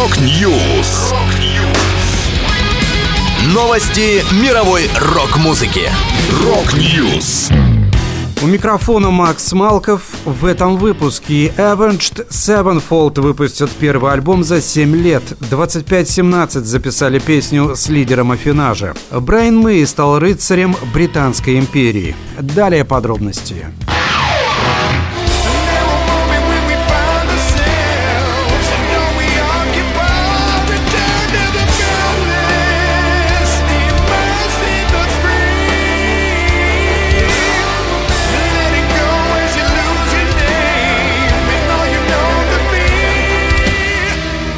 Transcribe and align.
Rock 0.00 0.50
News. 0.50 1.12
Новости 3.52 4.24
мировой 4.42 4.88
рок-музыки. 4.98 5.90
Rock 6.42 6.90
News. 6.90 7.50
У 8.42 8.46
микрофона 8.46 9.10
Макс 9.10 9.52
Малков. 9.52 10.00
В 10.24 10.46
этом 10.46 10.78
выпуске 10.78 11.48
Avenged 11.48 12.30
Sevenfold 12.30 13.20
выпустят 13.20 13.70
первый 13.72 14.12
альбом 14.12 14.42
за 14.42 14.62
7 14.62 14.96
лет. 14.96 15.22
2517 15.40 16.64
записали 16.64 17.18
песню 17.18 17.76
с 17.76 17.90
лидером 17.90 18.30
Аффинажа. 18.32 18.94
Брайан 19.10 19.58
Мэй 19.58 19.86
стал 19.86 20.18
рыцарем 20.18 20.76
Британской 20.94 21.58
империи. 21.58 22.16
Далее 22.38 22.86
подробности. 22.86 23.66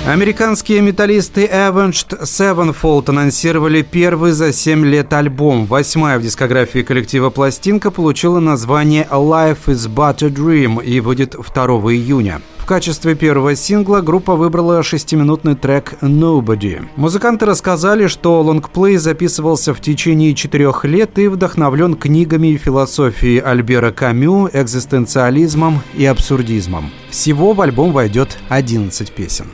Американские 0.04 0.80
металлисты 0.80 1.44
Avenged 1.44 2.22
Sevenfold 2.22 3.08
анонсировали 3.08 3.82
первый 3.82 4.32
за 4.32 4.52
7 4.52 4.84
лет 4.84 5.12
альбом. 5.12 5.64
Восьмая 5.66 6.18
в 6.18 6.22
дискографии 6.22 6.80
коллектива 6.80 7.30
пластинка 7.30 7.92
получила 7.92 8.40
название 8.40 9.06
Life 9.08 9.66
is 9.66 9.88
but 9.88 10.24
a 10.24 10.28
Dream 10.28 10.84
и 10.84 10.98
выйдет 10.98 11.36
2 11.36 11.64
июня. 11.92 12.42
В 12.58 12.66
качестве 12.66 13.14
первого 13.14 13.54
сингла 13.54 14.00
группа 14.00 14.34
выбрала 14.34 14.82
шестиминутный 14.82 15.54
трек 15.54 15.94
«Nobody». 16.00 16.84
Музыканты 16.96 17.46
рассказали, 17.46 18.08
что 18.08 18.42
лонгплей 18.42 18.96
записывался 18.96 19.72
в 19.72 19.80
течение 19.80 20.34
четырех 20.34 20.84
лет 20.84 21.16
и 21.20 21.28
вдохновлен 21.28 21.94
книгами 21.94 22.48
и 22.48 22.56
философией 22.56 23.38
Альбера 23.38 23.92
Камю, 23.92 24.50
экзистенциализмом 24.52 25.80
и 25.94 26.04
абсурдизмом. 26.04 26.90
Всего 27.08 27.52
в 27.52 27.60
альбом 27.60 27.92
войдет 27.92 28.36
11 28.48 29.12
песен. 29.12 29.46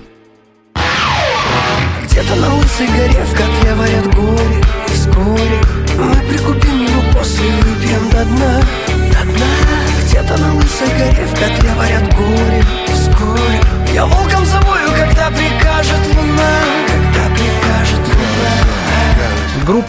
Где-то 2.18 2.34
на 2.34 2.52
лысой 2.52 2.88
горе 2.88 3.24
в 3.24 3.30
котле 3.32 3.74
варят 3.76 4.12
горе 4.12 4.64
И 4.88 4.92
вскоре 4.92 5.60
мы 5.96 6.16
прикупим 6.28 6.82
его 6.82 7.12
после 7.12 7.46
выпьем 7.46 8.10
до 8.10 8.24
дна 8.24 8.57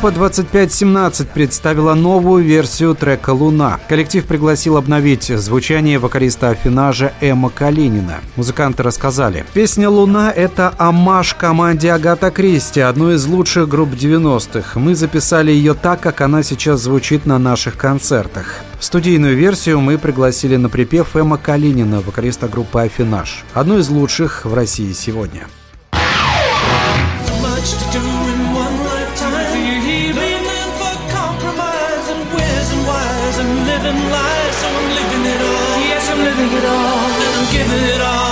Группа 0.01 0.15
2517 0.15 1.27
представила 1.27 1.93
новую 1.93 2.41
версию 2.41 2.95
трека 2.95 3.31
«Луна». 3.31 3.81
Коллектив 3.89 4.25
пригласил 4.25 4.77
обновить 4.77 5.25
звучание 5.25 5.99
вокалиста 5.99 6.51
Афинажа 6.51 7.11
Эмма 7.19 7.49
Калинина. 7.49 8.21
Музыканты 8.37 8.81
рассказали. 8.81 9.45
Песня 9.53 9.89
«Луна»— 9.89 10.31
это 10.35 10.73
амаш 10.77 11.33
команде 11.33 11.91
Агата 11.91 12.31
Кристи, 12.31 12.79
одной 12.79 13.15
из 13.15 13.25
лучших 13.25 13.67
групп 13.67 13.89
90-х. 13.89 14.79
Мы 14.79 14.95
записали 14.95 15.51
ее 15.51 15.73
так, 15.73 15.99
как 15.99 16.21
она 16.21 16.43
сейчас 16.43 16.79
звучит 16.79 17.25
на 17.25 17.37
наших 17.37 17.75
концертах. 17.75 18.61
В 18.79 18.85
студийную 18.85 19.35
версию 19.35 19.81
мы 19.81 19.97
пригласили 19.97 20.55
на 20.55 20.69
припев 20.69 21.17
Эмма 21.17 21.37
Калинина, 21.37 21.99
вокалиста 21.99 22.47
группы 22.47 22.79
«Афинаж». 22.79 23.43
Одну 23.53 23.79
из 23.79 23.89
лучших 23.89 24.45
в 24.45 24.53
России 24.53 24.93
сегодня. 24.93 25.47
Give 36.39 36.53
it 36.53 36.63
all, 36.63 37.51
give 37.51 37.73
it 37.73 38.01
all. 38.01 38.28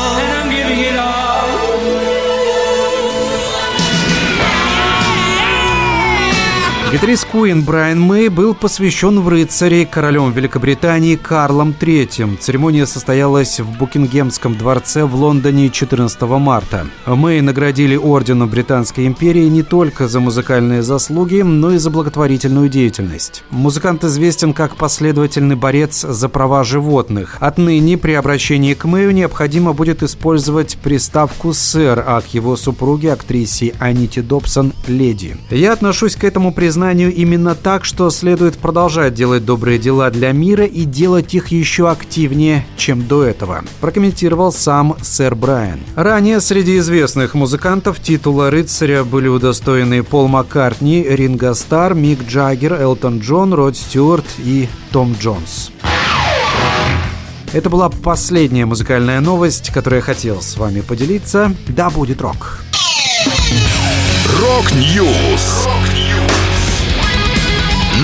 Гитарист 6.89 7.25
Куин 7.25 7.63
Брайан 7.63 7.99
Мэй 7.99 8.29
был 8.29 8.55
посвящен 8.55 9.19
в 9.19 9.27
рыцаре 9.27 9.85
королем 9.85 10.31
Великобритании 10.31 11.17
Карлом 11.17 11.75
III. 11.77 12.37
Церемония 12.37 12.85
состоялась 12.85 13.59
в 13.59 13.77
Букингемском 13.77 14.57
дворце 14.57 15.03
в 15.03 15.13
Лондоне 15.13 15.69
14 15.69 16.21
марта. 16.21 16.87
Мэй 17.05 17.41
наградили 17.41 17.97
орденом 17.97 18.47
Британской 18.47 19.05
империи 19.05 19.49
не 19.49 19.63
только 19.63 20.07
за 20.07 20.21
музыкальные 20.21 20.81
заслуги, 20.81 21.41
но 21.41 21.71
и 21.71 21.77
за 21.77 21.89
благотворительную 21.89 22.69
деятельность. 22.69 23.43
Музыкант 23.49 24.05
известен 24.05 24.53
как 24.53 24.77
последовательный 24.77 25.57
борец 25.57 26.03
за 26.03 26.29
права 26.29 26.63
животных. 26.63 27.35
Отныне 27.41 27.97
при 27.97 28.13
обращении 28.13 28.75
к 28.75 28.85
Мэю 28.85 29.11
необходимо 29.11 29.73
будет 29.73 30.03
использовать 30.03 30.77
приставку 30.77 31.51
«сэр», 31.51 32.01
а 32.07 32.21
к 32.21 32.27
его 32.27 32.55
супруге, 32.55 33.11
актрисе 33.11 33.73
Аните 33.77 34.21
Добсон, 34.21 34.71
«леди». 34.87 35.35
Я 35.49 35.73
отношусь 35.73 36.15
к 36.15 36.23
этому 36.23 36.53
признанию 36.53 36.76
признанию 36.77 37.11
именно 37.11 37.55
так, 37.55 37.85
что 37.85 38.11
следует 38.11 38.55
продолжать 38.59 39.15
делать 39.15 39.43
добрые 39.43 39.79
дела 39.79 40.11
для 40.11 40.31
мира 40.31 40.63
и 40.63 40.83
делать 40.83 41.33
их 41.33 41.47
еще 41.47 41.89
активнее, 41.89 42.67
чем 42.77 43.07
до 43.07 43.23
этого, 43.23 43.63
прокомментировал 43.81 44.51
сам 44.51 44.95
сэр 45.01 45.33
Брайан. 45.33 45.79
Ранее 45.95 46.39
среди 46.39 46.77
известных 46.77 47.33
музыкантов 47.33 47.99
титула 47.99 48.51
рыцаря 48.51 49.03
были 49.03 49.27
удостоены 49.27 50.03
Пол 50.03 50.27
Маккартни, 50.27 51.03
Ринго 51.03 51.55
Стар, 51.55 51.95
Мик 51.95 52.19
Джаггер, 52.27 52.79
Элтон 52.79 53.21
Джон, 53.21 53.55
Род 53.55 53.75
Стюарт 53.75 54.27
и 54.37 54.69
Том 54.91 55.15
Джонс. 55.19 55.71
Это 57.53 57.71
была 57.71 57.89
последняя 57.89 58.67
музыкальная 58.67 59.19
новость, 59.19 59.71
которую 59.71 60.01
я 60.01 60.03
хотел 60.03 60.43
с 60.43 60.55
вами 60.57 60.81
поделиться. 60.81 61.55
Да 61.69 61.89
будет 61.89 62.21
рок! 62.21 62.59
Rock 64.39 64.95
News! 64.95 65.65